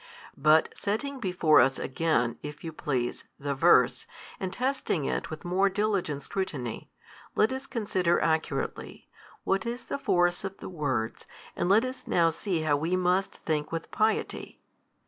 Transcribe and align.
But 0.35 0.75
setting 0.75 1.19
before 1.19 1.61
us 1.61 1.77
again, 1.77 2.39
if 2.41 2.63
you 2.63 2.73
please, 2.73 3.25
the 3.39 3.53
verse, 3.53 4.07
and 4.39 4.51
testing 4.51 5.05
it 5.05 5.29
with 5.29 5.45
more 5.45 5.69
diligent 5.69 6.23
scrutiny, 6.23 6.89
let 7.35 7.51
us 7.51 7.67
consider 7.67 8.19
accurately, 8.19 9.09
what 9.43 9.63
is 9.63 9.83
the 9.83 9.99
force 9.99 10.43
of 10.43 10.57
the 10.57 10.69
words 10.69 11.27
and 11.55 11.69
let 11.69 11.85
us 11.85 12.07
now 12.07 12.31
see 12.31 12.61
how 12.61 12.77
we 12.77 12.95
must 12.95 13.33
think 13.45 13.71
with 13.71 13.91
piety. 13.91 14.59